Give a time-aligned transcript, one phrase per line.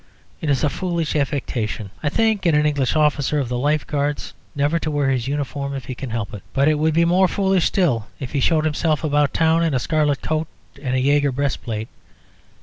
[0.41, 4.33] It is a foolish affectation, I think, in an English officer of the Life Guards
[4.55, 6.41] never to wear his uniform if he can help it.
[6.53, 9.79] But it would be more foolish still if he showed himself about town in a
[9.79, 10.47] scarlet coat
[10.81, 11.87] and a Jaeger breast plate.